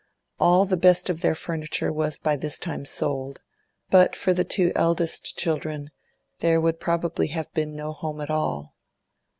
[0.39, 3.39] All the best of their furniture was by this time sold;
[3.91, 5.91] but for the two eldest children,
[6.39, 8.73] there would probably have been no home at all.